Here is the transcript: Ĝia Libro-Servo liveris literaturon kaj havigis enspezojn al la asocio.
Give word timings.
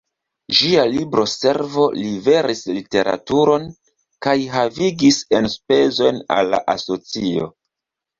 Ĝia 0.59 0.83
Libro-Servo 0.91 1.83
liveris 1.97 2.61
literaturon 2.77 3.67
kaj 4.27 4.33
havigis 4.55 5.19
enspezojn 5.41 6.19
al 6.37 6.51
la 6.55 6.63
asocio. 6.75 7.51